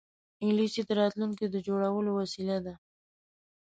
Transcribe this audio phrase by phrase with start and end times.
[0.43, 2.73] انګلیسي د راتلونکې د جوړولو وسیله ده